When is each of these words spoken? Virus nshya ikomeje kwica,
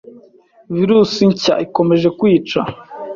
Virus 0.75 1.11
nshya 1.29 1.53
ikomeje 1.65 2.09
kwica, 2.19 2.59